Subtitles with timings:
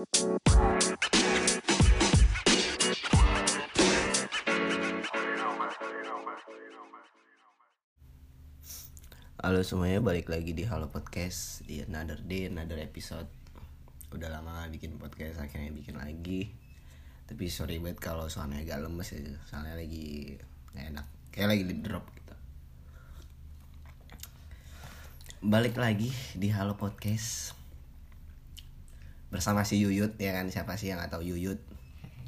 [0.00, 0.08] Halo
[9.60, 13.28] semuanya, balik lagi di Halo Podcast Di another day, another episode.
[14.16, 16.48] Udah lama gak bikin podcast, akhirnya bikin lagi.
[17.28, 19.20] Tapi sorry banget kalau soalnya agak lemes ya
[19.52, 20.40] Soalnya lagi
[20.72, 21.04] gak enak.
[21.28, 22.34] Kayak lagi di drop gitu.
[25.44, 27.59] Balik lagi di Halo Podcast
[29.30, 30.50] Bersama si Yuyut, ya kan?
[30.50, 31.58] Siapa sih yang gak tahu Yuyut?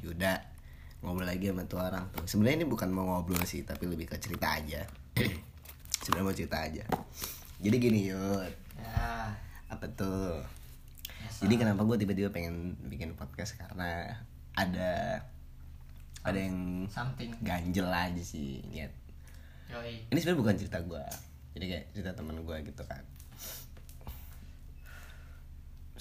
[0.01, 0.39] Yuda.
[1.03, 2.23] Ngobrol lagi sama tuh orang tuh.
[2.23, 4.87] Sebenarnya ini bukan mau ngobrol sih, tapi lebih ke cerita aja.
[6.03, 6.83] Sebenarnya mau cerita aja.
[7.63, 9.31] Jadi gini yud Ya,
[9.71, 10.43] apa tuh?
[11.07, 11.47] Biasa.
[11.47, 13.55] jadi kenapa gue tiba-tiba pengen bikin podcast?
[13.55, 14.11] Karena
[14.57, 15.23] ada
[16.23, 17.35] ada yang something.
[17.43, 20.07] ganjel aja sih Yoi.
[20.07, 21.03] ini sebenarnya bukan cerita gue
[21.53, 23.03] jadi kayak cerita teman gue gitu kan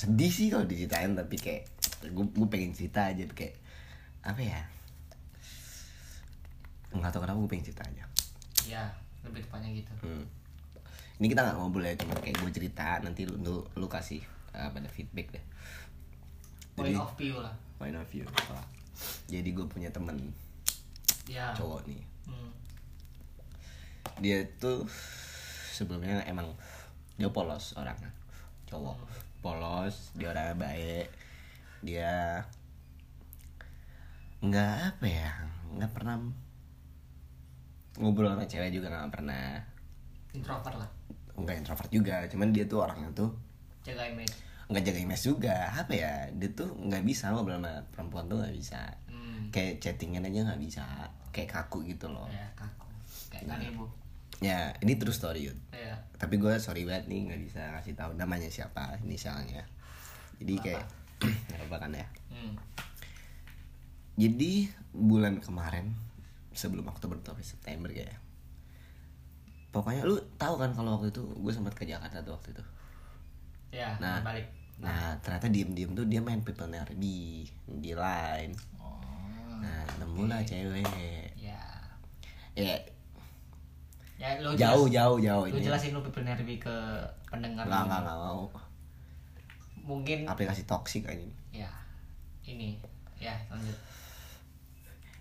[0.02, 1.62] sedih sih kalau diceritain tapi kayak
[2.02, 3.54] gue gue pengen cerita aja kayak
[4.20, 4.60] apa ya
[6.92, 8.04] nggak tahu kenapa gue pengen cerita aja
[8.62, 8.86] Ya,
[9.26, 9.90] lebih tepatnya gitu.
[10.06, 10.22] Hmm.
[11.18, 14.22] Ini kita nggak ngobrol ya, cuma kayak gue cerita nanti lu lu, lu kasih
[14.54, 15.44] uh, pada feedback deh.
[16.78, 17.50] Point Jadi- of view lah.
[17.74, 18.22] Point of view.
[19.26, 20.14] Jadi gue punya temen
[21.26, 21.50] Ya.
[21.58, 22.06] cowok nih.
[22.30, 22.50] Hmm.
[24.22, 24.86] Dia tuh
[25.74, 26.54] sebelumnya emang
[27.18, 28.14] dia polos orangnya,
[28.70, 28.94] cowok
[29.42, 31.08] polos, dia orangnya baik,
[31.80, 32.40] dia
[34.40, 35.30] nggak apa ya,
[35.72, 36.16] nggak pernah
[37.94, 39.60] ngobrol sama cewek juga nggak pernah
[40.32, 40.90] Introvert lah.
[41.34, 43.30] nggak introvert juga cuman dia tuh orangnya tuh
[43.82, 44.32] Jaga image.
[44.68, 48.54] nggak jaga image juga apa ya dia tuh nggak bisa ngobrol sama perempuan tuh nggak
[48.54, 49.48] bisa Hmm.
[49.48, 50.84] kayak chattingan aja nggak bisa
[51.28, 52.88] kayak kaku gitu loh Ya, kaku.
[53.28, 53.84] Kayak kan ibu.
[54.42, 55.58] Ya ini terus story Yud.
[55.70, 55.94] Ya.
[56.14, 59.62] tapi gue sorry banget nih nggak bisa ngasih tahu namanya siapa inisialnya
[60.36, 60.84] jadi kayak
[61.48, 62.56] nggak apa kan ya Hmm.
[64.14, 65.94] jadi bulan kemarin
[66.50, 68.18] sebelum Oktober atau September kayak
[69.68, 72.64] pokoknya lu tahu kan kalau waktu itu gue sempat ke Jakarta tuh waktu itu
[73.72, 74.20] Ya, Nah.
[74.20, 74.52] balik.
[74.76, 78.52] Nah ternyata diem-diem tuh dia main people nerdy di line.
[78.76, 79.00] Oh.
[79.56, 80.84] Nah nemu lah cewek.
[81.34, 81.56] Ya.
[82.52, 82.76] Ya
[84.22, 85.66] Ya, lo jauh jelas- jauh jauh Lu ini.
[85.66, 86.70] jelasin lu people nerdy ke
[87.26, 87.66] pendengar.
[87.66, 87.88] Nggak lu.
[87.88, 88.42] nggak nggak mau.
[89.82, 91.26] Mungkin Aplikasi toksik aja.
[91.52, 91.66] ya.
[92.44, 92.78] Ini.
[93.18, 93.74] Ya, lanjut.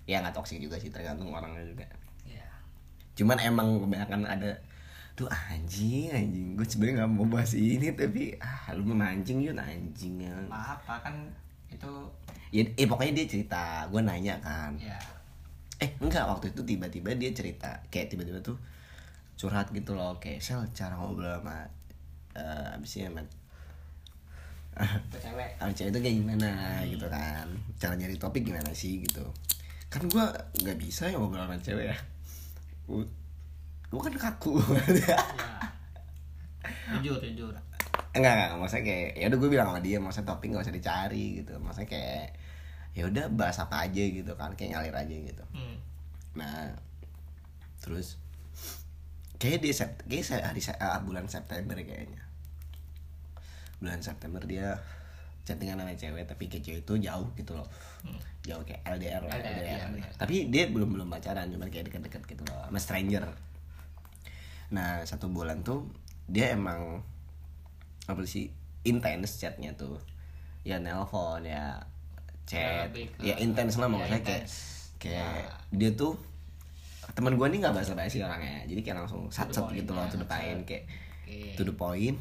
[0.06, 1.85] Ya nggak toksik juga sih tergantung orangnya juga.
[2.23, 2.45] Ya.
[3.16, 4.53] Cuman emang kebanyakan ada
[5.11, 10.17] tuh anjing anjing gue sebenarnya nggak mau bahas ini tapi ah lu memancing yuk anjing
[10.17, 11.13] ya Maaf, Pak, kan
[11.67, 11.91] itu
[12.50, 14.95] ya eh, pokoknya dia cerita gue nanya kan ya.
[15.78, 18.56] eh enggak waktu itu tiba-tiba dia cerita kayak tiba-tiba tuh
[19.41, 21.66] curhat gitu loh kayak sel cara ngobrol sama
[22.38, 23.22] eh abis ini sama
[25.18, 25.50] cewek.
[25.78, 26.50] cewek itu kayak gimana
[26.85, 27.50] gitu kan
[27.81, 29.25] cara nyari topik gimana sih gitu
[29.90, 30.29] kan gua
[30.62, 31.97] nggak bisa ya ngobrol sama cewek ya
[33.90, 34.62] gua kan kaku
[35.02, 35.18] Ya.
[37.00, 37.56] Jujur, jujur.
[38.12, 41.25] enggak enggak maksudnya kayak ya udah gue bilang sama dia maksudnya topik nggak usah dicari
[41.40, 42.25] gitu maksudnya kayak
[42.91, 45.75] ya udah bahas apa aja gitu kan kayak ngalir aja gitu Hmm.
[46.35, 46.72] Nah,
[47.79, 48.16] terus
[49.41, 52.22] kayak di Sept kayak se- hari ah, bulan September kayaknya.
[53.81, 54.78] Bulan September dia
[55.41, 57.66] chattingan sama cewek tapi kayak cewek itu jauh gitu loh.
[58.46, 59.90] Jauh kayak LDR, lah, LDR, iya, LDR.
[59.91, 60.12] benar.
[60.18, 63.25] Tapi dia belum belum pacaran, cuma kayak deket-deket gitu loh, sama stranger.
[64.72, 65.90] Nah, satu bulan tuh
[66.29, 67.02] dia emang
[68.06, 69.97] apa sih intens chatnya tuh.
[70.62, 71.81] Ya nelpon ya
[72.46, 72.94] chat.
[72.94, 74.46] ke- Ya intens lah ya, maksudnya kayak
[74.97, 75.34] kayak
[75.73, 76.13] dia tuh
[77.11, 78.63] teman gue nih nggak bahasa basi orangnya.
[78.67, 80.27] Jadi kayak langsung sat sat gitu loh sat-sat.
[80.27, 80.83] point kayak
[81.27, 81.55] Oke.
[81.59, 82.17] to the point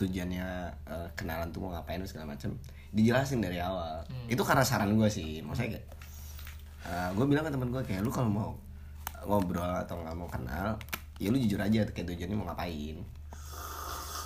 [0.00, 0.48] tujuannya
[0.88, 2.56] eh, kenalan tuh mau ngapain segala macem
[2.90, 4.02] dijelasin dari awal.
[4.08, 4.26] Hmm.
[4.32, 5.44] itu karena saran gue sih.
[5.44, 5.86] Maksudnya kayak
[7.14, 8.50] gue bilang ke temen gue kayak lu kalau mau
[9.28, 10.80] ngobrol atau nggak mau kenal
[11.20, 12.96] ya lu jujur aja kayak tujuannya mau ngapain.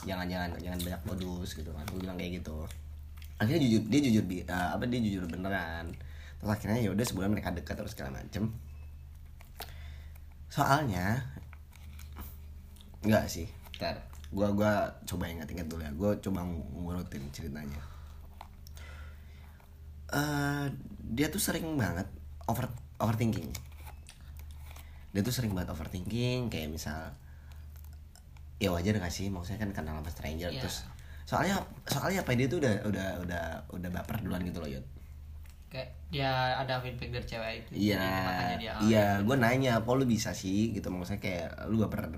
[0.04, 1.84] Jangan jangan jangan banyak modus gitu kan.
[1.90, 2.64] Gue bilang kayak gitu.
[3.42, 5.90] Akhirnya jujur dia jujur eh, apa dia jujur beneran.
[6.38, 8.54] Terus akhirnya ya udah sebulan mereka dekat terus segala macem
[10.54, 11.18] soalnya
[13.02, 13.50] enggak sih.
[13.74, 13.98] Ntar
[14.30, 14.72] gua gua
[15.02, 15.90] coba ingat-ingat dulu ya.
[15.98, 17.82] Gua coba ng- ngurutin ceritanya.
[20.14, 20.66] Eh
[21.10, 22.06] dia tuh sering banget
[22.46, 22.70] over
[23.02, 23.50] overthinking.
[25.10, 27.10] Dia tuh sering banget overthinking kayak misal
[28.62, 29.26] ya wajar gak sih?
[29.28, 30.62] Maksudnya kan kenal sama stranger Iya.
[30.62, 30.86] terus
[31.24, 31.56] soalnya
[31.88, 34.84] soalnya apa dia tuh udah udah udah udah baper duluan gitu loh Yud
[35.74, 37.70] kayak dia ada feedback dari cewek itu.
[37.90, 38.06] Iya,
[38.62, 40.70] dia iya, gue nanya, kok lu bisa sih?
[40.70, 42.14] Gitu maksudnya kayak lu baper,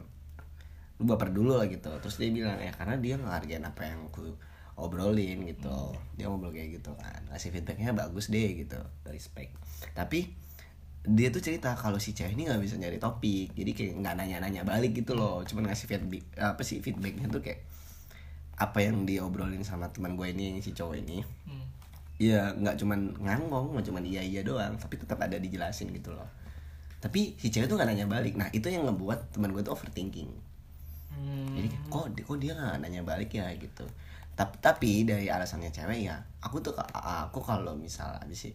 [1.01, 1.89] lu baper dulu lah gitu.
[2.05, 4.37] Terus dia bilang ya karena dia ngehargain apa yang gue
[4.77, 5.97] obrolin gitu.
[6.21, 7.25] Dia ngobrol kayak gitu kan.
[7.33, 8.77] Ngasih feedbacknya bagus deh gitu.
[9.09, 9.57] Respect.
[9.97, 10.29] Tapi
[11.07, 13.57] dia tuh cerita kalau si cewek ini nggak bisa nyari topik.
[13.57, 15.41] Jadi kayak nggak nanya-nanya balik gitu loh.
[15.49, 17.65] Cuman ngasih feedback apa sih feedbacknya tuh kayak
[18.57, 21.25] apa yang diobrolin sama teman gue ini si cowok ini.
[21.49, 21.76] Hmm.
[22.17, 26.29] Ya nggak cuman ngangong nggak cuman iya iya doang tapi tetap ada dijelasin gitu loh.
[26.97, 28.35] Tapi si cewek tuh nggak nanya balik.
[28.41, 30.33] Nah itu yang ngebuat teman gue tuh overthinking.
[31.17, 31.57] Hmm.
[31.57, 33.85] jadi kok kok dia nggak nanya balik ya gitu.
[34.37, 38.55] Tapi tapi dari alasannya cewek ya aku tuh aku kalau misal abis sih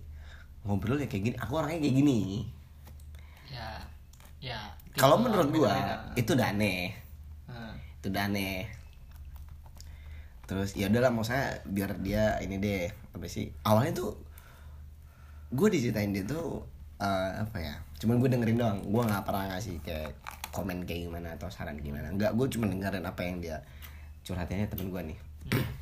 [0.62, 2.20] ngobrol ya kayak gini aku orangnya kayak gini.
[3.50, 3.82] Ya
[4.42, 4.60] ya.
[4.98, 6.14] Kalau menurut beda-beda.
[6.18, 6.94] itu udah aneh.
[7.50, 7.74] Hmm.
[8.02, 8.81] itu udah aneh
[10.52, 13.48] terus ya udahlah mau saya biar dia ini deh apa sih?
[13.64, 14.20] Awalnya tuh
[15.56, 16.68] gue diceritain dia tuh
[17.00, 17.80] eh, apa ya?
[18.04, 20.12] Cuman gue dengerin doang gue nggak pernah ngasih kayak
[20.52, 22.12] komen kayak gimana atau saran gimana.
[22.12, 23.64] Nggak gue cuma dengerin apa yang dia
[24.28, 25.20] curhatannya temen gue nih.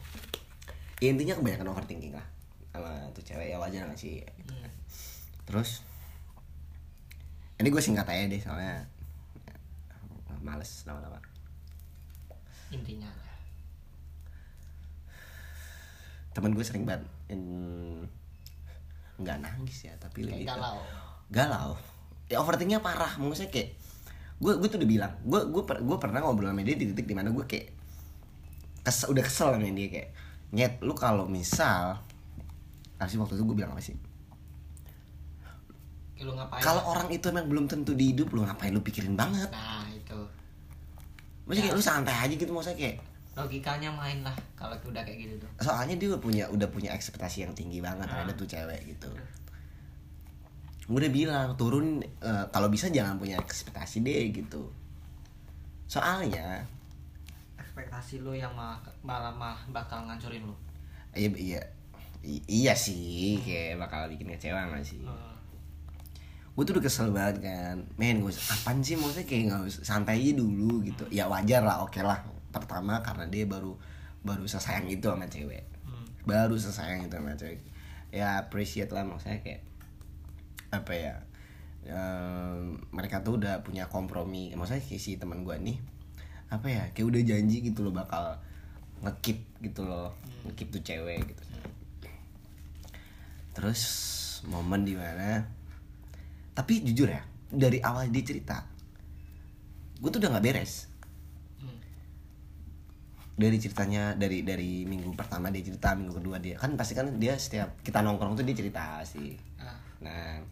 [1.00, 2.28] Ya, intinya kebanyakan overthinking lah
[2.70, 4.22] sama tuh cewek ya wajar gak sih?
[4.46, 4.70] Hmm.
[5.50, 5.82] terus
[7.58, 8.86] ini gue singkat aja deh soalnya
[9.50, 9.56] ya,
[10.46, 11.18] males lama-lama
[12.70, 13.29] intinya ya.
[16.32, 18.08] Temen gue sering banget in-
[19.20, 20.78] nggak nangis ya tapi kayak lebih galau.
[21.30, 21.70] Galau.
[22.32, 23.20] Ya overthinkingnya parah.
[23.20, 23.76] Maksudnya kayak
[24.40, 27.04] gue gue tuh udah bilang gue gue per, gue pernah ngobrol sama dia di titik
[27.04, 27.76] di mana gue kayak
[28.88, 30.10] kesel udah kesel sama dia kayak
[30.56, 32.00] nyet lu kalau misal
[33.00, 33.96] apa sih waktu itu gue bilang apa sih?
[36.60, 39.48] Kalau orang itu emang belum tentu di hidup lu ngapain lu pikirin banget?
[39.52, 40.20] Nah itu.
[41.48, 42.96] Maksudnya kayak lu santai aja gitu maksudnya kayak
[43.38, 45.50] logikanya main lah kalau udah kayak gitu tuh.
[45.64, 49.10] Soalnya dia udah punya udah punya ekspektasi yang tinggi banget terhadap tuh cewek gitu.
[50.90, 54.74] Gue udah bilang turun eh, kalau bisa jangan punya ekspektasi deh gitu.
[55.86, 56.66] Soalnya
[57.56, 60.56] ekspektasi lu yang malah malah, malah bakal ngancurin lu?
[61.14, 61.62] Iya iya.
[62.20, 65.00] I- iya sih kayak bakal bikin kecewa gak sih?
[65.06, 65.28] Hmm.
[66.60, 67.88] gue tuh udah kesel banget kan.
[67.96, 69.00] Men gue apaan sih?
[69.00, 71.08] Maksudnya kayak nggak usah santai aja dulu gitu.
[71.08, 73.78] Ya wajar lah oke lah pertama karena dia baru
[74.26, 75.64] baru sesayang itu sama cewek.
[75.88, 76.06] Hmm.
[76.28, 77.62] baru sesayang itu sama cewek.
[78.10, 79.62] Ya appreciate lah maksudnya kayak
[80.70, 81.14] apa ya
[81.90, 84.54] em, mereka tuh udah punya kompromi.
[84.54, 85.78] Maksudnya kayak si teman gue nih
[86.50, 88.42] apa ya kayak udah janji gitu loh bakal
[89.06, 90.12] ngekip gitu loh.
[90.50, 91.44] Ngekip tuh cewek gitu.
[93.54, 93.82] Terus
[94.48, 95.46] momen di mana
[96.56, 98.68] tapi jujur ya dari awal dia cerita
[100.00, 100.88] gue tuh udah nggak beres.
[100.88, 100.89] Hmm.
[103.40, 107.40] Dari ceritanya dari dari minggu pertama dia cerita minggu kedua dia kan pasti kan dia
[107.40, 109.32] setiap kita nongkrong tuh dia cerita sih
[109.64, 110.44] Ah, nah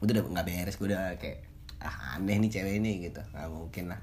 [0.00, 1.44] gue tuh udah nggak beres gue udah kayak
[1.84, 3.20] ah aneh nih cewek ini gitu.
[3.36, 4.00] Nggak mungkin lah.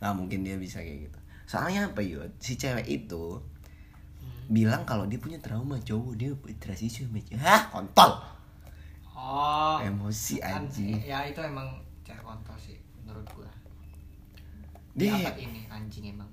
[0.00, 1.18] Nggak mungkin dia bisa kayak gitu.
[1.48, 4.52] Soalnya apa yud si cewek itu hmm.
[4.52, 6.12] bilang kalau dia punya trauma cowok.
[6.16, 7.40] Dia berinteraksi sama cewek.
[7.40, 7.72] Hah?
[7.72, 8.12] Kontol!
[9.12, 9.78] Oh.
[9.80, 10.98] Emosi kan, anjing.
[10.98, 13.50] ya itu emang cewek kontol sih menurut gua.
[14.92, 16.28] Dia di ini anjing emang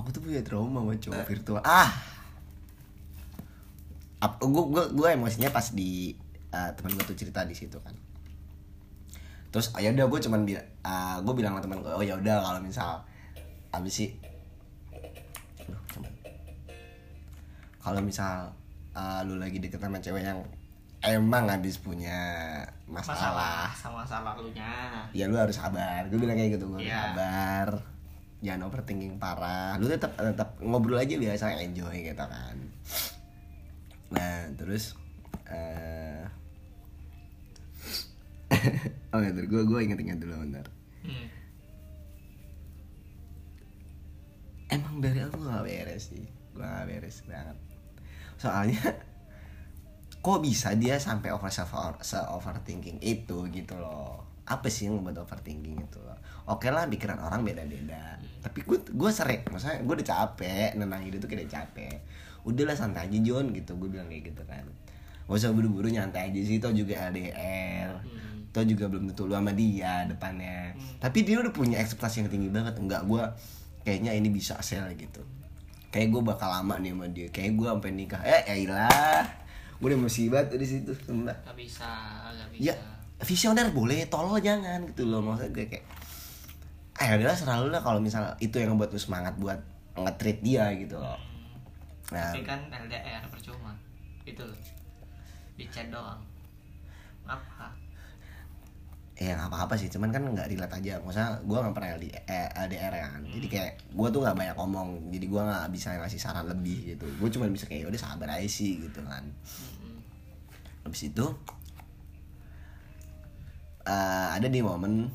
[0.00, 1.62] aku tuh punya trauma sama cowok virtual.
[1.62, 1.90] Ah.
[4.40, 6.12] Gue gue gue emosinya pas di
[6.52, 7.92] uh, teman gue tuh cerita di situ kan.
[9.50, 10.66] Terus oh, ya udah gue cuman bilang
[11.24, 13.00] gue bilang sama teman gue oh ya udah kalau misal
[13.70, 14.10] abis sih
[15.62, 16.10] Aduh, cuman.
[17.78, 18.50] kalau misal
[18.92, 20.42] uh, lu lagi deket sama cewek yang
[21.00, 25.00] emang habis punya masalah, masalah sama masalah lu nya.
[25.16, 26.04] Ya lu harus sabar.
[26.12, 27.00] Gue bilang kayak gitu gue harus Iya.
[27.14, 27.68] sabar
[28.40, 29.76] jangan overthinking parah.
[29.76, 32.56] Lu tetap tetap ngobrol aja biasa enjoy gitu kan.
[34.12, 34.96] Nah terus
[35.48, 36.24] eh
[39.14, 40.66] oh bentar gue gue inget-inget dulu bentar.
[41.00, 41.28] Hmm.
[44.70, 46.24] emang dari aku gak beres sih.
[46.54, 47.58] Gue gak beres banget.
[48.38, 48.80] Soalnya
[50.24, 51.64] kok bisa dia sampai over se
[52.20, 55.98] overthinking itu gitu loh apa sih yang membuat overthinking itu?
[56.02, 58.18] Loh oke lah pikiran orang beda-beda.
[58.42, 61.94] Tapi gue gue sering maksudnya gue udah capek nenang hidup tuh kayak udah capek.
[62.42, 63.78] Udahlah santai aja John gitu.
[63.78, 64.66] Gue bilang kayak gitu kan.
[65.24, 66.58] Gak usah buru-buru nyantai aja sih.
[66.58, 68.50] Tau juga LDR Hmm.
[68.50, 70.74] tau juga belum tentu lu sama dia depannya.
[70.98, 72.74] Tapi dia udah punya ekspektasi yang tinggi banget.
[72.82, 73.22] Enggak gue
[73.80, 75.22] kayaknya ini bisa sel gitu.
[75.90, 77.28] Kayak gue bakal lama nih sama dia.
[77.30, 78.22] Kayak gue sampai nikah.
[78.26, 79.22] Eh ya ilah.
[79.78, 81.88] Gue udah musibah di situ sumpah Gak bisa,
[82.34, 82.68] gak bisa.
[82.68, 82.74] ya
[83.20, 85.20] visioner boleh tolol jangan gitu loh.
[85.20, 85.86] Maksudnya gue kayak
[87.00, 89.56] ah adalah selalu lah kalau misal itu yang buat lu semangat buat
[89.96, 91.16] nge-treat dia gitu loh.
[92.12, 92.32] Nah.
[92.32, 93.72] Tapi kan LDR percuma.
[94.28, 94.44] Itu.
[95.56, 96.20] Di chat doang.
[97.24, 97.72] Apa?
[99.20, 100.96] ya nggak apa-apa sih cuman kan nggak relate aja.
[101.04, 103.22] Maksudnya gue nggak pernah LD, eh, LDR ya kan.
[103.28, 104.88] Jadi kayak gue tuh nggak banyak ngomong.
[105.12, 107.04] Jadi gue nggak bisa ngasih saran lebih gitu.
[107.20, 109.28] Gue cuma bisa kayak "Ya udah sabar aja sih gitu kan.
[110.88, 111.24] Habis itu
[113.86, 115.08] eh, ada di momen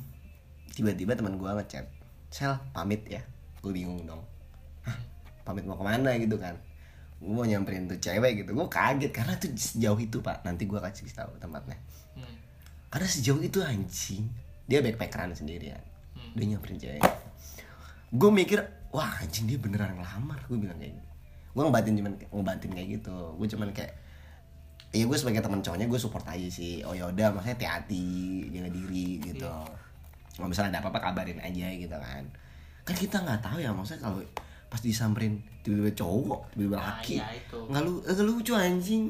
[0.75, 1.85] tiba-tiba teman gue ngechat
[2.31, 3.21] sel pamit ya.
[3.63, 4.21] Gue bingung dong.
[4.85, 4.97] Hah,
[5.47, 6.13] pamit mau ke mana?
[6.19, 6.57] Gitu kan.
[7.17, 8.51] Gue mau nyamperin tuh cewek gitu.
[8.53, 10.43] Gue kaget karena tuh sejauh itu pak.
[10.43, 11.77] Nanti gue kasih tahu tempatnya.
[12.15, 12.31] Hmm.
[12.87, 14.31] karena sejauh itu anjing
[14.71, 15.83] dia backpackeran sendirian.
[16.15, 16.31] Hmm.
[16.31, 17.03] dia nyamperin cewek
[18.15, 18.59] gue mikir
[18.95, 20.39] wah anjing dia beneran ngelamar.
[20.47, 21.09] Gue bilang kayak gitu.
[21.55, 23.15] Gue ngebatin cuman ngebatin kayak gitu.
[23.35, 23.93] Gue cuman kayak
[24.95, 28.07] Iya gue sebagai teman cowoknya gue support aja sih Oh yaudah maksudnya hati-hati
[28.47, 29.51] Jaga diri gitu
[30.31, 32.23] Kalau misalnya ada apa-apa kabarin aja gitu kan
[32.81, 34.23] Kan kita nggak tahu ya maksudnya kalau
[34.65, 37.59] pas disamperin tiba-tiba cowok tiba-tiba Nah, laki iya, itu.
[37.61, 39.03] nggak lu nggak lucu anjing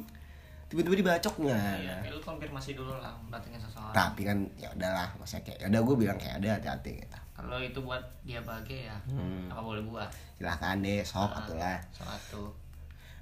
[0.65, 3.91] tiba-tiba dibacok nggak Iya, kayak lu konfirmasi dulu lah datengin seseorang.
[3.91, 7.79] tapi kan ya udahlah maksudnya kayak udah gue bilang kayak ada hati-hati gitu Kalau itu
[7.79, 9.47] buat dia bahagia ya, Hmm.
[9.47, 10.09] apa boleh buat?
[10.35, 11.39] silahkan deh sok Ah.
[11.39, 12.43] atulah Suatu.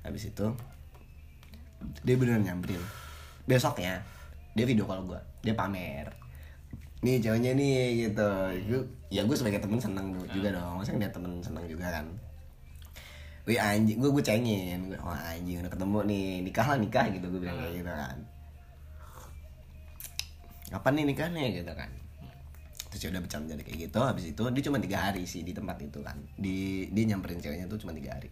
[0.02, 0.46] habis itu
[2.04, 2.82] dia beneran nyamperin.
[3.44, 4.00] Besoknya
[4.54, 6.08] dia video call gue dia pamer.
[7.04, 8.30] Nih cowoknya nih gitu.
[8.70, 10.80] Gue ya gue sebagai temen seneng juga dong.
[10.80, 12.06] Maksudnya dia temen seneng juga kan.
[13.44, 16.30] Wih anjing, gue gue cengin, gue wah anjing udah ketemu nih.
[16.48, 18.18] Nikah lah nikah gitu gue bilang kayak gitu kan.
[20.72, 21.44] Kapan nih nikahnya?
[21.52, 21.92] Gitu kan?
[22.94, 25.82] Terus ya udah bercanda kayak gitu, habis itu dia cuma tiga hari sih di tempat
[25.82, 26.14] itu kan.
[26.38, 28.30] Di dia nyamperin ceweknya tuh cuma tiga hari.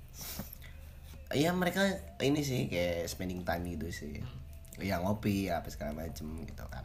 [1.31, 1.81] Iya mereka
[2.19, 4.19] ini sih kayak spending time gitu sih.
[4.77, 6.83] Ya ngopi apa segala macem gitu kan.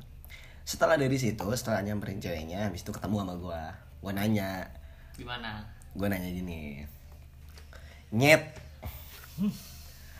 [0.66, 3.62] Setelah dari situ, setelah nyamperin ceweknya, habis itu ketemu sama gua.
[4.02, 4.66] Gua nanya,
[5.16, 5.64] Gimana?
[5.96, 6.84] gue nanya gini
[8.12, 8.52] nyet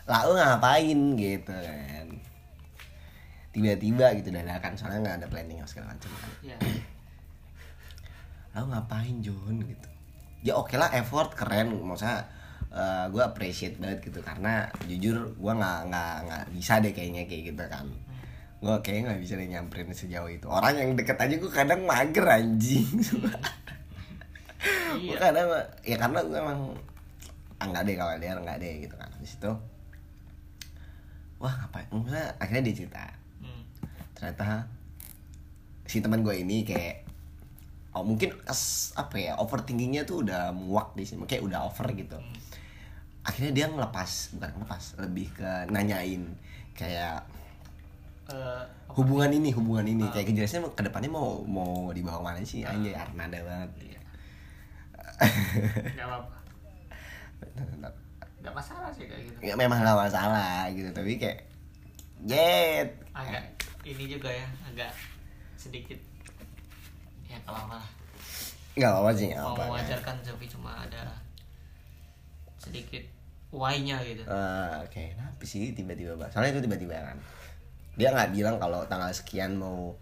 [0.08, 2.08] lah lu ngapain gitu kan
[3.52, 6.56] tiba-tiba gitu dadakan soalnya nggak ada planning apa segala macam kan Ya.
[8.56, 9.88] lu ngapain John gitu
[10.40, 12.24] ya oke lah effort keren maksudnya
[13.08, 17.64] gue appreciate banget gitu karena jujur gue nggak nggak nggak bisa deh kayaknya kayak gitu
[17.72, 17.86] kan.
[18.60, 20.46] Gue kayaknya nggak bisa deh nyamperin sejauh itu.
[20.48, 22.84] Orang yang deket aja gue kadang mager anjing.
[24.96, 25.30] Gue Iya.
[25.30, 25.46] kadang
[25.84, 26.60] ya karena gue emang
[27.60, 29.08] ah, enggak deh kalau dia enggak deh gitu kan.
[29.12, 29.52] Habis itu
[31.36, 33.04] wah ngapain maksudnya akhirnya dia cerita.
[33.44, 33.62] Hmm.
[34.16, 34.64] ternyata
[35.84, 37.04] si teman gue ini kayak
[37.92, 41.24] oh mungkin as, apa ya overthinkingnya tuh udah muak di sini.
[41.28, 42.16] Kayak udah over gitu
[43.26, 46.22] akhirnya dia ngelepas bukan ngelepas lebih ke nanyain
[46.78, 47.26] kayak
[48.26, 50.02] Eh, hubungan ini hubungan ini.
[50.10, 52.66] Kayak kejelasannya ke depannya mau mau dibawa mana sih?
[52.66, 53.70] Anjay Arnada banget.
[53.86, 54.00] Iya.
[55.94, 56.36] Gak apa-apa.
[58.42, 59.38] Gak masalah sih kayak gitu.
[59.42, 61.50] ya memang gak masalah gitu tapi kayak
[62.30, 63.42] jet Agak
[63.82, 64.90] ini juga ya, agak
[65.58, 65.98] sedikit.
[67.30, 67.78] Ya kalau apa
[68.76, 71.16] nggak apa sih nggak Mau apa mewajarkan tapi cuma ada
[72.60, 73.00] sedikit
[73.56, 74.22] why-nya gitu.
[74.22, 77.18] Eh, oke kenapa sih tiba-tiba bahas soalnya itu tiba-tiba kan.
[77.96, 79.96] Dia nggak bilang kalau tanggal sekian mau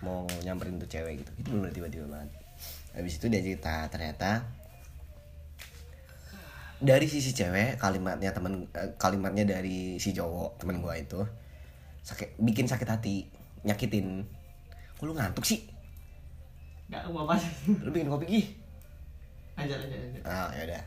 [0.00, 1.30] mau nyamperin tuh cewek gitu.
[1.40, 2.30] Itu bener tiba-tiba banget.
[2.96, 4.44] Habis itu dia cerita ternyata
[6.84, 11.22] dari sisi cewek kalimatnya temen eh, kalimatnya dari si cowok temen gua itu
[12.04, 13.28] sakit bikin sakit hati
[13.64, 14.24] nyakitin.
[14.96, 15.64] Kok lu ngantuk sih?
[16.92, 17.48] Gak mau apa sih.
[17.80, 18.46] lu bikin kopi gih
[19.54, 20.20] Ajar aja aja.
[20.26, 20.82] ah ya udah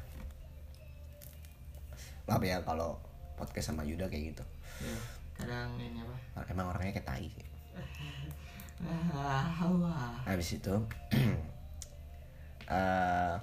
[2.27, 2.99] maaf ya kalau
[3.39, 4.43] podcast sama Yuda kayak gitu.
[4.83, 4.97] Ya,
[5.39, 6.43] kadang ini apa?
[6.51, 7.27] emang orangnya kayak tai.
[7.31, 7.47] Sih
[10.27, 10.75] habis itu
[12.77, 13.35] eh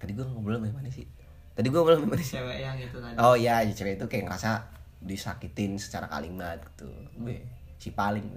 [0.00, 1.04] tadi gue ngobrol sama mana sih?
[1.52, 2.40] Tadi gue ngobrol sama mana sih?
[2.40, 3.14] Cewek yang itu tadi.
[3.20, 4.64] oh iya cewek itu kayak ngerasa
[5.02, 6.88] disakitin secara kalimat gitu.
[7.20, 7.44] Gue
[7.76, 8.24] si paling.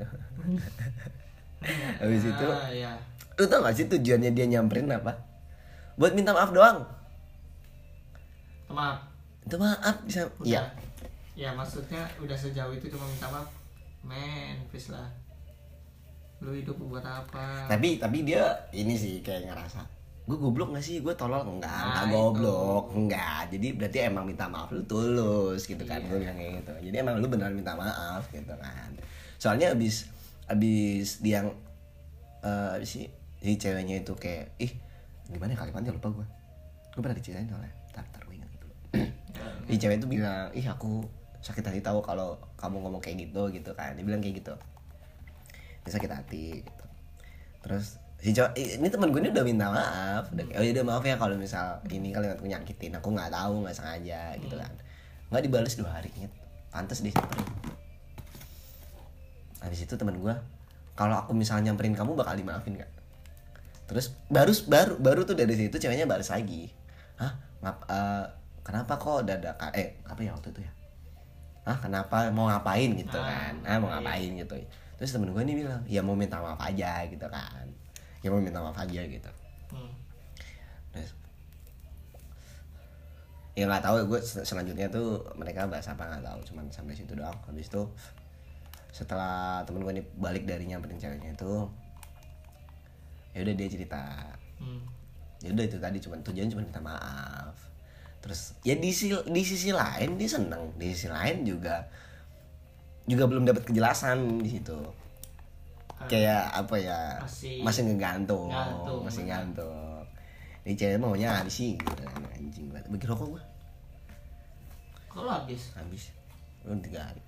[2.04, 2.94] Habis itu ya.
[3.36, 5.16] lu tau gak sih tujuannya dia nyamperin apa?
[5.96, 6.84] Buat minta maaf doang.
[8.68, 9.15] Maaf.
[9.46, 10.50] Minta maaf bisa Udah.
[10.50, 10.64] iya.
[11.36, 13.48] Ya maksudnya udah sejauh itu cuma minta maaf.
[14.02, 15.06] Men, please lah.
[16.42, 17.66] Lu hidup buat apa?
[17.66, 19.82] tapi tapi dia ini sih kayak ngerasa
[20.26, 21.06] gue goblok gak sih?
[21.06, 21.46] Gue tolol.
[21.46, 22.86] Enggak enggak Nah, goblok.
[22.98, 23.54] Enggak.
[23.54, 26.02] Jadi berarti emang minta maaf lu tulus gitu kan.
[26.02, 26.10] Iya.
[26.10, 26.74] gue bilang kayak gitu.
[26.90, 28.90] Jadi emang lu beneran minta maaf gitu kan.
[29.38, 30.10] Soalnya abis
[30.50, 31.54] abis dia yang
[32.42, 33.02] eh abis si,
[33.42, 34.74] si ceweknya itu kayak ih
[35.30, 35.58] gimana ya?
[35.62, 36.26] Kalimatnya lupa gue
[36.96, 38.74] gue pernah diceritain soalnya tar tar gue ingat dulu
[39.66, 41.06] si cewek itu bilang ih aku
[41.42, 43.94] sakit hati tahu kalau kamu ngomong kayak gitu gitu kan.
[43.98, 44.54] Dia bilang kayak gitu.
[45.86, 46.84] Dia sakit hati gitu.
[47.66, 50.30] terus si cowok ini temen gue ini udah minta maaf.
[50.30, 52.98] Udah kayak, oh ya maaf ya kalau misal ini kalimatku nyakitin.
[52.98, 54.74] Aku nggak tahu nggak sengaja gitu kan.
[55.34, 56.34] Nggak dibales dua hari inget.
[56.70, 57.76] Pantas disamperin
[59.66, 60.36] habis itu temen gue
[60.94, 62.92] kalau aku misalnya nyamperin kamu bakal dimaafin gak
[63.90, 66.74] terus baru baru baru tuh dari situ ceweknya balas lagi.
[67.22, 67.38] Hah?
[67.62, 68.26] Ngap eh,
[68.66, 70.72] kenapa kok dadakan eh apa ya waktu itu ya?
[71.64, 73.54] Ah kenapa mau ngapain gitu Ah, kan?
[73.64, 73.94] Ah mau iya.
[73.98, 74.56] ngapain gitu.
[74.96, 77.66] Terus temen gue ini bilang ya mau minta maaf aja gitu kan.
[78.20, 79.32] Ya mau minta maaf aja gitu.
[79.70, 79.92] Hmm.
[80.90, 81.12] terus
[83.54, 87.14] ya nggak tahu gue sel- selanjutnya tuh mereka bahas apa nggak tahu cuman sampai situ
[87.14, 87.36] doang.
[87.46, 87.82] Habis itu
[88.90, 91.54] setelah temen gue ini balik dari nyamperin ceweknya itu
[93.32, 94.04] ya udah dia cerita.
[94.56, 94.80] Hmm.
[95.44, 97.52] ya udah itu tadi cuman tujuan cuma minta maaf
[98.26, 100.74] terus ya di sisi di sisi lain dia seneng.
[100.76, 101.86] Di sisi lain juga
[103.06, 104.74] juga belum dapat kejelasan di situ.
[106.10, 107.22] Kayak apa ya?
[107.22, 109.46] Masih- masih ngegantung Gantung, masih benar.
[109.46, 110.02] gantung
[110.66, 112.02] ini cewek maunya habis sih gitu.
[112.02, 112.90] Kan anjing banget.
[112.90, 113.44] Bagi rokok gua.
[115.08, 115.70] Kalau habis?
[115.78, 116.10] Habis.
[116.66, 117.22] Belum tiga hari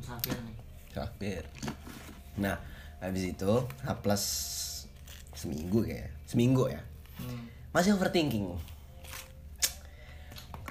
[0.00, 0.56] musafir nih.
[0.96, 1.44] hampir
[2.34, 2.56] nah
[2.98, 3.52] habis itu
[3.84, 4.24] H plus
[5.36, 6.08] seminggu kayak.
[6.24, 6.80] Seminggu ya.
[7.20, 7.46] Hmm.
[7.70, 8.48] masih overthinking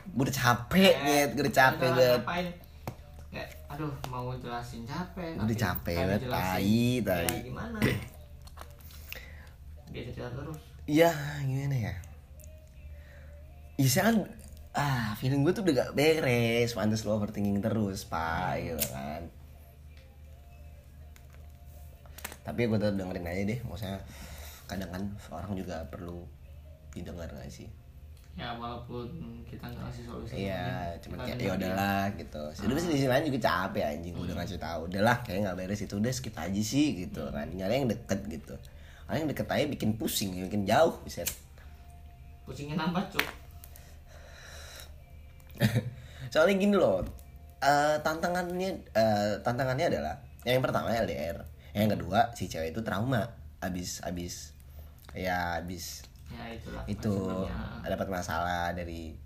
[0.09, 2.21] gue udah capek nyet gue udah capek banget?
[3.29, 5.37] Kayak, aduh mau jelasin capek.
[5.37, 7.37] Udah capek banget, tai, tai.
[7.45, 7.77] gimana?
[9.93, 10.59] Dia cerita terus.
[10.89, 11.13] Iya
[11.45, 11.93] gimana ya
[13.77, 14.15] Iya kan
[14.73, 19.21] ah feeling gue tuh udah gak beres pantas lo overthinking terus pak gitu kan
[22.45, 23.97] tapi gue tetap dengerin aja deh maksudnya
[24.69, 26.25] kadang kan orang juga perlu
[26.93, 27.65] didengar gak sih
[28.37, 29.09] Ya walaupun
[29.43, 30.33] kita nggak ngasih solusi.
[30.47, 32.43] Iya, kita kayak ya udahlah gitu.
[32.55, 34.79] Sebenarnya di sisi lain juga capek anjing udah ngasih tahu.
[34.87, 37.49] Udahlah, kayak nggak beres itu udah skip aja sih gitu kan.
[37.51, 38.55] Nyari yang deket gitu.
[39.09, 41.25] Karena yang deket aja bikin pusing, bikin jauh, bisa.
[42.47, 43.27] Kucingnya nambah cuk.
[46.31, 47.03] Soalnya gini loh,
[47.59, 50.15] eh, tantangannya eh, tantangannya adalah
[50.47, 51.43] yang pertama LDR,
[51.75, 53.27] yang kedua si cewek itu trauma,
[53.59, 54.55] abis abis
[55.11, 56.83] ya abis Ya itulah.
[56.85, 57.89] itu sebelumnya.
[57.89, 59.17] dapat masalah dari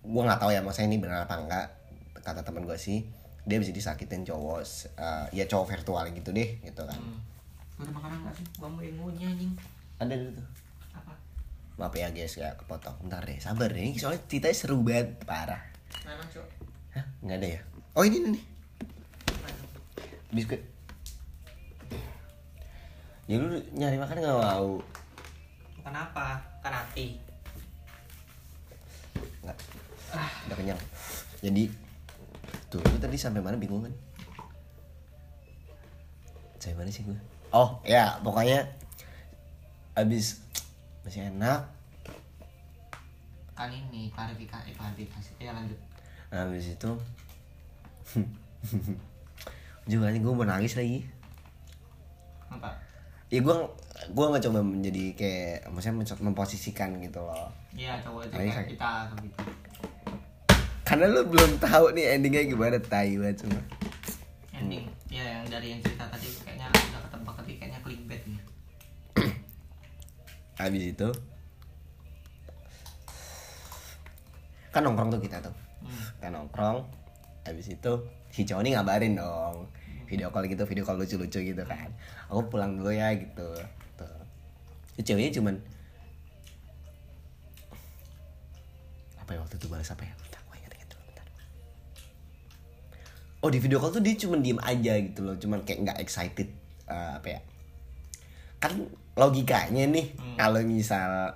[0.00, 1.66] gua nggak tahu ya maksudnya ini benar apa enggak
[2.18, 3.04] kata teman gue sih
[3.44, 4.60] dia bisa disakitin cowok
[4.94, 7.20] eh, ya cowok virtual gitu deh gitu kan Hmm.
[7.74, 8.46] Ada makanan nggak sih?
[8.56, 9.52] Gua mau ngunyah anjing.
[9.96, 10.46] ada tuh
[10.92, 11.12] Apa?
[11.74, 15.58] maaf ya guys ya kepotong bentar deh sabar deh ini soalnya ceritanya seru banget parah
[16.02, 16.46] Mana cuk?
[16.92, 17.04] Hah?
[17.20, 17.60] nggak ada ya
[17.92, 18.42] oh ini nih
[20.30, 20.62] biskuit
[23.24, 24.78] ya lu nyari makan nggak mau
[25.84, 26.40] Kenapa?
[26.60, 27.20] Kanati.
[29.44, 29.58] nggak
[30.48, 30.80] udah kenyang
[31.44, 31.68] jadi
[32.72, 33.92] tuh lu tadi sampai mana bingung kan
[36.56, 37.18] sampai mana sih gue
[37.52, 38.64] oh ya pokoknya
[39.94, 40.40] abis
[41.04, 41.68] masih enak
[43.54, 45.30] Kan ini klarifikasi, klarifikasi.
[45.38, 45.78] Ya lanjut.
[46.34, 46.90] habis itu
[49.92, 51.06] juga nih gue mau nangis lagi
[52.50, 52.72] Apa?
[53.28, 53.56] Ya gue
[54.06, 58.90] gue nggak coba menjadi kayak maksudnya memposisikan gitu loh Iya cowok itu Ayo, kayak kita
[59.18, 59.36] gitu.
[60.84, 63.62] karena lu belum tahu nih endingnya gimana tai banget semua
[64.54, 64.86] Ending.
[65.08, 68.40] Ya yang dari yang cerita tadi kayaknya udah ketebak tapi kayaknya clickbait nih.
[70.60, 71.08] habis itu
[74.70, 76.00] kan nongkrong tuh kita tuh Hmm.
[76.16, 76.80] kita nongkrong
[77.44, 77.92] habis itu
[78.30, 79.68] si cowok ini ngabarin dong
[80.14, 81.90] video call gitu video call lucu-lucu gitu kan.
[82.30, 83.50] Aku pulang dulu ya gitu.
[83.98, 84.18] Tuh.
[85.02, 85.58] Ceweknya cuman
[89.18, 90.14] apa ya waktu itu balas apa ya?
[90.14, 91.26] Bentar gue inget-inget dulu bentar.
[93.42, 95.34] Oh di video call tuh dia cuman diem aja gitu loh.
[95.34, 96.48] Cuman kayak nggak excited
[96.86, 97.40] eh, apa ya.
[98.62, 98.86] Kan
[99.18, 100.36] logikanya nih Hmm.
[100.38, 101.34] kalau misal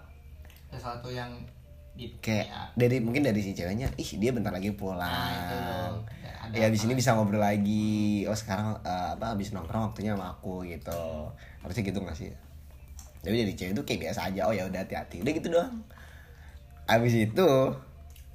[0.68, 1.32] Sesuatu yang
[1.98, 5.02] di kayak ya, dari mungkin dari si ceweknya ih dia bentar lagi pulang.
[5.02, 5.58] Nah, itu.
[6.22, 6.86] Ya, ada ya abis apa?
[6.88, 8.24] ini bisa ngobrol lagi.
[8.24, 11.28] Oh sekarang eh, apa abis nongkrong waktunya sama aku gitu.
[11.60, 12.32] Harusnya gitu gak sih?
[13.20, 14.48] Tapi dari cewek itu kayak biasa aja.
[14.48, 15.20] Oh ya udah hati-hati.
[15.20, 15.84] Udah gitu doang.
[16.88, 17.48] Abis itu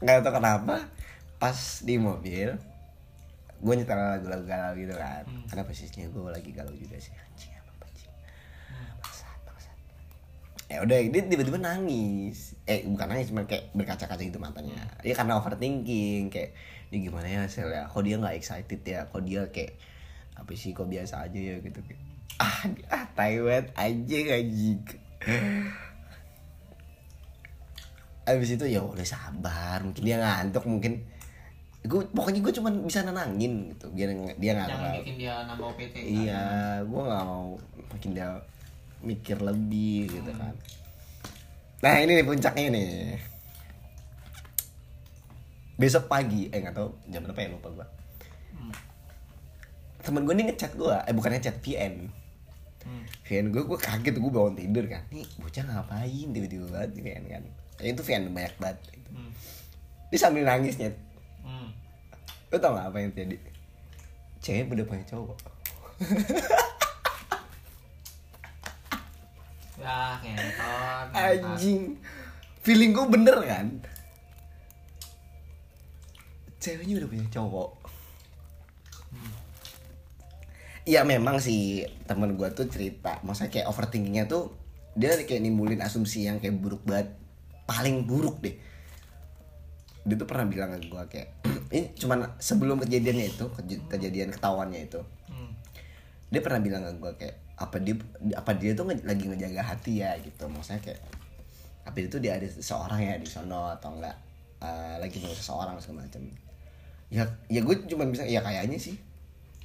[0.03, 0.75] nggak tahu kenapa
[1.39, 2.59] pas di mobil
[3.63, 5.23] gue nyetel lagu-lagu galau gitu kan.
[5.23, 5.47] Hmm.
[5.47, 7.15] karena posisinya gue lagi galau juga sih.
[7.15, 8.11] Anjing apa anjing?
[8.67, 8.91] Hmm.
[8.99, 9.77] bangsat bangsat.
[10.67, 12.59] Ya udah dia tiba-tiba nangis.
[12.67, 14.83] Eh bukan nangis cuma kayak berkaca-kaca gitu matanya.
[15.01, 16.51] Ya karena overthinking kayak
[16.93, 19.73] dia gimana ya hasilnya kok dia nggak excited ya kok dia kayak
[20.37, 22.01] apa sih kok biasa aja ya gitu kayak
[22.37, 24.77] ah ah Taiwan aja anjing
[28.23, 31.01] abis itu ya udah sabar mungkin dia ngantuk mungkin
[31.83, 35.95] gue pokoknya gue cuma bisa nenangin gitu biar dia nggak jangan bikin dia nambah OPT.
[35.99, 36.07] kan?
[36.07, 36.43] Iya,
[36.87, 37.47] gue nggak mau
[37.91, 38.29] makin dia
[39.03, 40.55] mikir lebih gitu kan.
[41.83, 43.19] Nah ini nih puncaknya nih.
[45.83, 47.87] Besok pagi, eh nggak tahu jam berapa ya lupa gue.
[48.53, 48.71] Hmm.
[49.99, 52.07] temen gue nih ngechat gue eh bukan ngechat VN
[52.83, 53.03] Hmm.
[53.23, 57.43] VN gue gue kaget gue bangun tidur kan nih bocah ngapain tiba-tiba banget VN kan
[57.79, 59.31] ya, itu VN banyak banget Hmm.
[60.09, 60.95] dia sambil nangis nyet
[61.39, 61.71] Hmm.
[62.47, 63.35] lo tau gak apa yang terjadi
[64.39, 65.37] cewek udah punya cowok
[69.73, 70.15] Ya,
[71.11, 71.97] anjing
[72.61, 73.67] feeling gue bener kan
[76.63, 77.69] ceweknya udah punya cowok.
[80.83, 84.51] Iya memang sih temen gue tuh cerita Maksudnya kayak overthinkingnya tuh
[84.99, 87.07] Dia kayak nimbulin asumsi yang kayak buruk banget
[87.63, 88.51] Paling buruk deh.
[90.03, 91.29] Dia tuh pernah bilang ke gue kayak
[91.71, 94.99] Ini cuman sebelum kejadiannya itu kej- Kejadian ketahuannya itu
[95.31, 95.55] Hmm.
[96.29, 97.95] Dia pernah bilang ke gue kayak Apa dia
[98.35, 100.51] apa dia tuh nge- lagi ngejaga hati ya gitu.
[100.51, 100.99] Maksudnya kayak
[101.87, 104.19] Apa itu dia ada seseorang ya di sono Atau enggak
[104.59, 106.27] eh, Lagi nunggu seseorang segala macam
[107.13, 108.97] Ya, ya gue cuma bisa ya kayaknya sih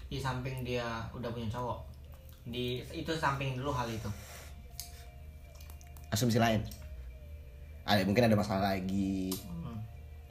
[0.06, 1.80] Di samping dia udah punya cowok.
[2.44, 4.08] Di itu samping dulu hal itu.
[6.08, 6.64] asumsi lain
[7.84, 9.76] ada mungkin ada masalah lagi Hmm.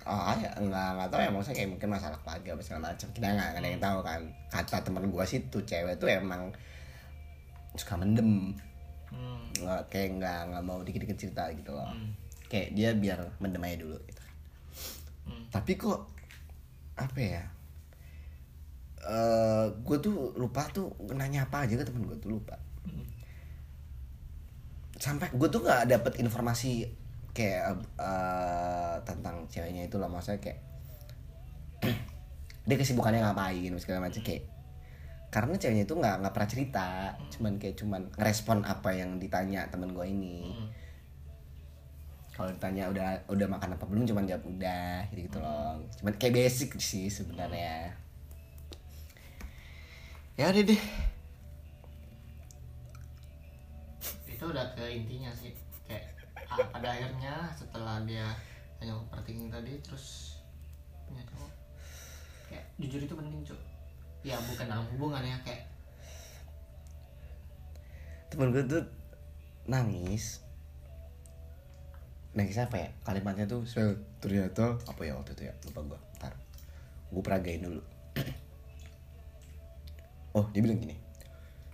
[0.05, 3.25] oh ya enggak enggak tahu ya maksudnya kayak mungkin masalah keluarga apa segala macam kita
[3.27, 6.49] nggak ada yang tahu kan kata teman gua sih tuh cewek tuh emang
[7.73, 8.57] suka mendem
[9.07, 9.39] Hmm.
[9.55, 12.09] nggak kayak nggak nggak mau dikit-dikit cerita gitu loh Hmm.
[12.47, 14.23] kayak dia biar mendem aja dulu gitu
[15.23, 15.45] Hmm.
[15.47, 16.09] tapi kok
[16.97, 17.43] apa ya?
[19.05, 22.57] Eh gue tuh lupa tuh nanya apa aja ke temen gue tuh lupa.
[24.97, 26.89] Sampai gue tuh nggak dapet informasi
[27.37, 30.59] kayak eh, tentang ceweknya itu loh maksudnya kayak
[32.67, 34.57] dia kesibukannya ngapain segala macam kayak
[35.27, 36.87] karena ceweknya itu nggak nggak pernah cerita.
[37.29, 40.49] Cuman kayak cuman ngerespon apa yang ditanya temen gue ini.
[40.55, 40.67] Hmm.
[42.37, 46.37] Kalau ditanya udah udah makan apa belum cuman jawab udah gitu gitu loh cuman kayak
[46.37, 47.97] basic sih sebenarnya.
[50.37, 50.81] Ya udah deh.
[54.29, 55.57] Itu udah ke intinya sih.
[55.89, 56.13] Kayak
[56.45, 58.29] ah, pada akhirnya setelah dia
[58.77, 60.37] hanya overthinking tadi terus
[61.09, 61.51] punya cowok
[62.51, 63.61] kayak jujur itu penting cuy
[64.21, 65.63] ya bukan dalam hubungan ya kayak
[68.27, 68.83] temen gue tuh
[69.65, 70.43] nangis
[72.37, 72.89] nangis apa ya?
[73.01, 75.53] Kalimatnya tuh sel ternyata apa ya waktu itu ya?
[75.65, 76.33] Lupa gue ntar.
[77.09, 77.81] Gue peragain dulu.
[80.37, 80.93] Oh dia bilang gini.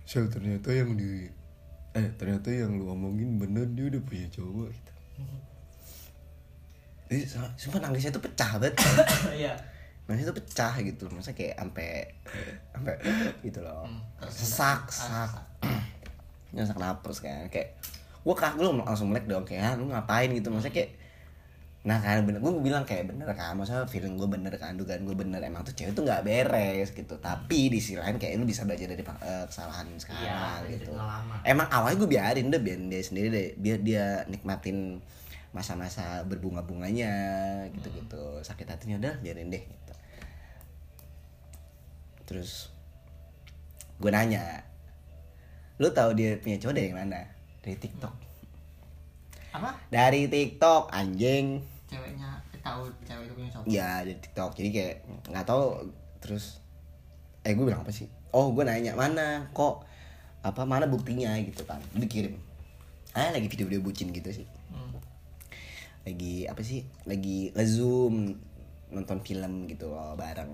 [0.08, 1.28] Sel ternyata yang di
[1.92, 4.92] eh ternyata yang lu omongin bener dia udah punya cowok gitu.
[7.04, 8.74] Jadi, su- sumpah nangisnya tuh pecah banget.
[9.44, 9.52] Iya.
[10.08, 11.04] Nangisnya tuh pecah gitu.
[11.12, 12.08] Masa kayak sampai
[12.72, 12.94] sampai
[13.44, 13.84] gitu loh.
[13.84, 14.00] Hmm,
[14.32, 15.28] sesak sesak.
[15.28, 15.44] sak
[16.56, 17.74] nyesak napas kan kayak
[18.24, 20.32] gue kagak lu langsung melek dong kayak "Ah, lu ngapain?
[20.32, 20.48] gitu.
[20.48, 20.90] Maksudnya kayak
[21.84, 23.52] nah kan bener gue bilang kayak bener kan?
[23.54, 25.36] Maksudnya feeling gue bener kan dugaan gue bener.
[25.38, 27.20] Emang tuh cewek tuh nggak beres gitu.
[27.20, 30.88] Tapi di sisi lain kayak lu bisa belajar dari eh, kesalahan sekarang Iya, gitu.
[30.88, 31.36] itu pengalaman.
[31.44, 33.48] emang awalnya gue biarin deh biar dia sendiri deh.
[33.54, 35.04] Biar dia nikmatin
[35.52, 37.12] masa-masa berbunga-bunganya
[37.70, 38.40] gitu-gitu.
[38.40, 39.92] Sakit hatinya udah biarin deh gitu.
[42.24, 42.72] Terus
[43.94, 44.64] gue nanya
[45.76, 47.20] lu tahu dia punya cowok dari mana
[47.64, 48.14] dari TikTok.
[49.56, 49.70] Apa?
[49.88, 51.64] Dari TikTok anjing.
[51.88, 53.64] Ceweknya eh, tahu cewek itu punya cowok?
[53.64, 54.50] Ya dari TikTok.
[54.60, 54.94] Jadi kayak
[55.32, 55.88] nggak tahu
[56.20, 56.60] terus
[57.40, 58.12] eh gue bilang apa sih?
[58.36, 59.88] Oh gue nanya mana kok
[60.44, 61.32] apa mana buktinya?
[61.40, 61.80] Gitu kan.
[61.96, 62.36] Dikirim.
[63.16, 64.46] Ah lagi video-video bucin gitu sih.
[64.68, 65.00] Hmm.
[66.04, 68.36] lagi apa sih lagi ngezoom
[68.92, 70.52] nonton film gitu loh bareng.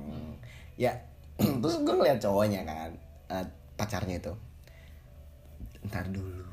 [0.79, 0.95] Ya
[1.61, 2.95] terus gue ngeliat cowoknya kan
[3.35, 4.31] eh, pacarnya itu.
[5.91, 6.50] Ntar dulu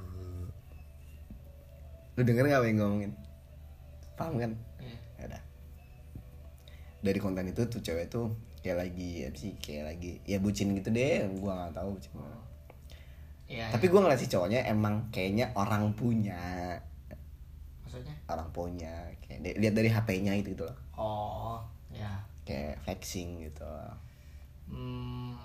[2.17, 3.13] lu denger gak apa yang ngomongin
[4.17, 4.51] paham kan?
[4.81, 4.97] Iya.
[5.21, 5.43] ya udah.
[7.05, 8.33] Dari konten itu tuh cewek tuh
[8.65, 12.37] kayak lagi apa sih kayak lagi ya bucin gitu deh gua nggak tahu bucin mana.
[13.47, 16.75] Iya, tapi gua ngeliat si cowoknya emang kayaknya orang punya.
[17.85, 18.17] Maksudnya?
[18.25, 20.77] Orang punya kayak lihat dari HP-nya itu gitu loh.
[20.97, 21.61] Oh
[21.93, 23.69] ya kayak flexing gitu.
[24.67, 25.37] Hmm,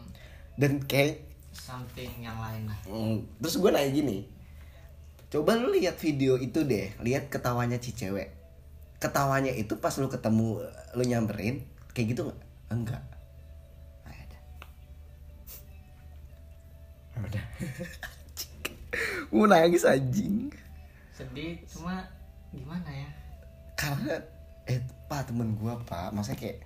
[0.57, 1.21] dan kayak
[1.53, 2.81] something yang lain lah.
[2.89, 4.25] Mm, terus gue nanya gini
[5.33, 8.29] coba lu lihat video itu deh lihat ketawanya si cewek.
[9.01, 10.61] Ketawanya itu pas lu ketemu
[10.93, 12.41] lu nyamperin kayak gitu nggak?
[12.69, 13.03] Enggak.
[14.05, 14.41] Nah, ya udah
[17.23, 17.45] udah
[19.33, 20.53] mau nangis anjing.
[21.13, 22.05] Sedih cuma
[22.53, 23.09] gimana ya?
[23.75, 24.21] Karena
[24.69, 26.59] eh pak temen gua pak maksudnya kayak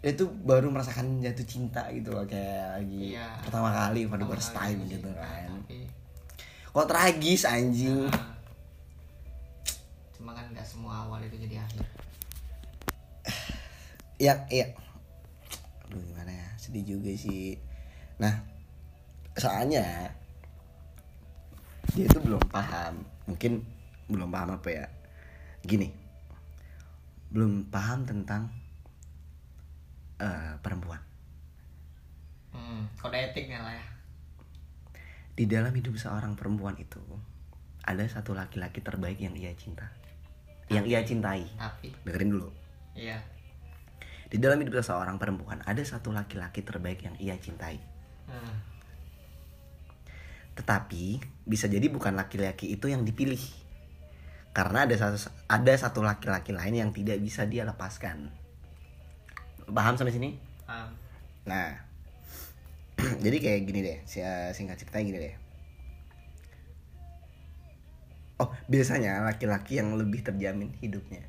[0.00, 3.36] itu baru merasakan jatuh cinta gitu loh kayak lagi Iya.
[3.44, 5.44] pertama kali for the Pertama first time gitu kan.
[5.60, 5.78] tapi
[6.70, 8.06] kok tragis anjing?
[8.06, 8.30] Nah,
[10.14, 11.84] cuma kan nggak semua awal itu jadi akhir.
[14.20, 14.76] Ya iya
[15.88, 16.48] aduh gimana ya?
[16.60, 17.56] Sedih juga sih.
[18.20, 18.44] Nah
[19.32, 20.12] soalnya
[21.96, 23.00] dia itu belum paham.
[23.24, 23.64] Mungkin
[24.12, 24.86] belum paham apa ya?
[25.64, 25.88] Gini.
[27.32, 28.52] Belum paham tentang
[30.20, 31.00] eh, perempuan.
[32.52, 33.99] Hmm, kode etiknya lah ya
[35.40, 37.00] di dalam hidup seorang perempuan itu
[37.80, 39.88] ada satu laki-laki terbaik yang ia cinta.
[40.68, 41.48] Yang ia cintai.
[41.56, 42.52] Tapi dengerin dulu.
[42.92, 43.24] Iya.
[44.28, 47.80] Di dalam hidup seorang perempuan ada satu laki-laki terbaik yang ia cintai.
[48.30, 48.68] Hmm.
[50.54, 53.40] tetapi bisa jadi bukan laki-laki itu yang dipilih.
[54.52, 58.28] Karena ada satu ada satu laki-laki lain yang tidak bisa dia lepaskan.
[59.72, 60.36] Paham sampai sini?
[60.68, 60.92] Paham.
[61.48, 61.89] Nah
[63.24, 65.34] jadi kayak gini deh si- singkat ceritanya gini deh.
[68.40, 71.20] Oh biasanya laki-laki yang lebih terjamin hidupnya.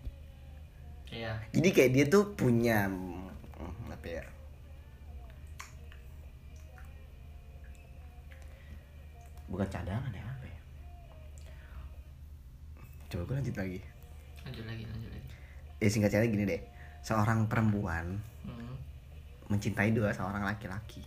[1.12, 1.36] Iya.
[1.52, 4.24] Jadi kayak dia tuh punya hmm, apa ya?
[9.52, 10.60] Bukan cadangan ya apa ya?
[13.12, 13.80] Coba gue lanjut lagi.
[14.48, 15.30] Lanjut lagi lanjut lagi.
[15.84, 16.62] Ya singkat cerita gini deh.
[17.04, 18.74] Seorang perempuan hmm.
[19.52, 21.04] mencintai dua seorang laki-laki.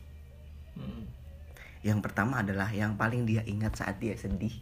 [1.84, 4.56] Yang pertama adalah yang paling dia ingat saat dia sedih.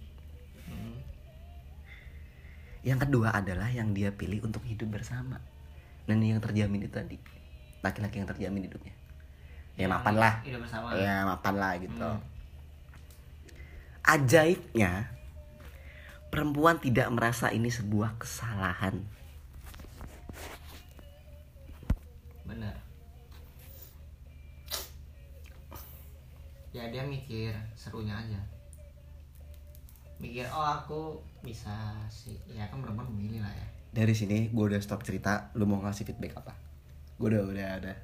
[0.66, 0.98] Hmm.
[2.82, 5.38] yang kedua adalah yang dia pilih untuk hidup bersama.
[6.02, 7.14] Dan yang terjamin itu tadi.
[7.78, 8.90] Laki-laki yang terjamin hidupnya.
[9.78, 10.34] Ya mapan lah.
[10.42, 10.98] hidup bersama.
[10.98, 12.02] Ya mapan lah gitu.
[12.02, 12.20] Hmm.
[14.02, 15.14] ajaibnya
[16.34, 18.98] perempuan tidak merasa ini sebuah kesalahan.
[22.42, 22.81] Bener
[26.72, 28.40] ya dia mikir serunya aja.
[30.20, 32.36] Mikir oh aku bisa sih.
[32.48, 33.66] Ya kan perempuan memilih lah ya.
[33.92, 36.52] Dari sini gue udah stop cerita lu mau ngasih feedback apa?
[37.20, 37.94] Gue udah udah ada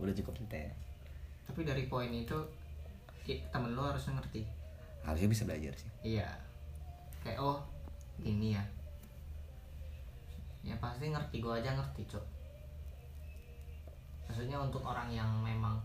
[0.00, 0.72] udah cukup cerita ya
[1.50, 2.38] tapi dari poin itu
[3.26, 4.46] temen lo harusnya ngerti.
[5.02, 5.90] Harusnya bisa belajar sih.
[6.14, 6.30] Iya.
[7.26, 7.58] Kayak oh
[8.22, 8.62] gini ya.
[10.62, 12.24] Ya pasti ngerti gua aja ngerti cok.
[14.30, 15.82] Maksudnya untuk orang yang memang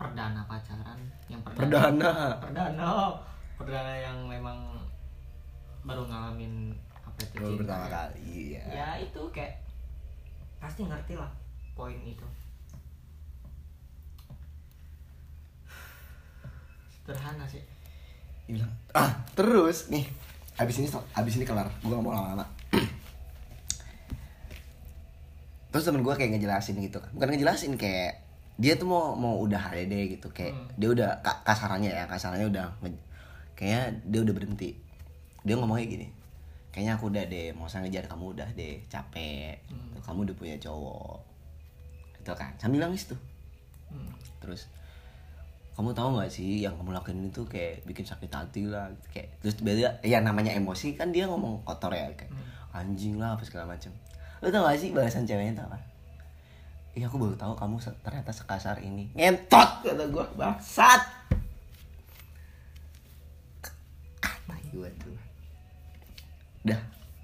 [0.00, 1.60] perdana pacaran yang perdana.
[2.40, 2.90] Perdana.
[3.60, 3.92] Perdana.
[4.00, 4.58] Yang memang
[5.84, 6.72] baru ngalamin
[7.04, 7.90] apa itu baru cinta pertama ya.
[7.92, 9.64] kali ya ya itu kayak
[10.56, 11.28] pasti ngerti lah
[11.76, 12.24] poin itu.
[17.04, 17.60] Sederhana sih.
[18.96, 20.08] Ah terus nih
[20.56, 22.44] abis ini abis ini kelar gue gak mau lama-lama.
[25.70, 28.29] Terus temen gue kayak ngejelasin gitu kan bukan ngejelasin kayak
[28.60, 30.68] dia tuh mau mau udah aja deh gitu kayak Hmm.
[30.76, 32.66] dia udah ka- kasarannya ya kasarannya udah
[33.56, 34.70] kayaknya dia udah berhenti.
[35.40, 36.08] Dia ngomongnya gini
[36.70, 39.56] kayaknya aku udah deh mau usah ngejar kamu udah deh capek.
[39.66, 39.96] Hmm.
[40.04, 41.18] kamu udah punya cowok.
[42.20, 43.16] Gitu kan sambil nangis tuh.
[43.88, 44.12] Hmm.
[44.38, 44.68] terus
[45.74, 49.56] kamu tahu nggak sih yang kamu lakuin itu kayak bikin sakit hati lah kayak terus
[49.58, 52.28] beda ya namanya emosi kan dia ngomong kotor ya kayak
[52.70, 53.88] anjing lah apa segala macam.
[54.40, 55.80] Lu tau gak sih balasan ceweknya tau apa
[57.00, 59.08] iya aku baru tahu kamu ternyata sekasar ini.
[59.16, 61.00] Ngentot kata gue bangsat.
[64.20, 65.16] Kata gue tuh
[66.68, 66.80] udah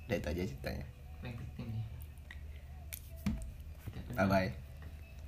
[0.09, 0.87] udah itu aja ceritanya.
[4.17, 4.49] Bye bye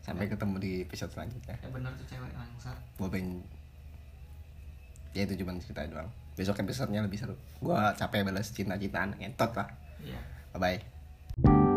[0.01, 1.61] sampai ketemu di episode selanjutnya.
[1.61, 3.45] Ya bener tuh cewek bangsat gue pengen
[5.13, 6.09] ya itu cuma cerita doang.
[6.41, 7.37] Besok episode-nya lebih seru.
[7.61, 9.13] Gue capek balas cinta-cintaan.
[9.21, 9.69] Ngentot lah.
[10.01, 10.17] Iya.
[10.57, 10.81] Bye
[11.45, 11.68] bye